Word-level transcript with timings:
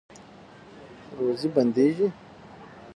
روزي 1.17 1.47
بندیږي؟ 1.55 2.07